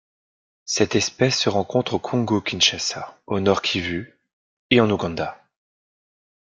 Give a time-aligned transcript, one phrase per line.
[0.65, 4.17] Cette espèce se rencontre au Congo-Kinshasa au Nord-Kivu
[4.71, 5.37] et en Ouganda.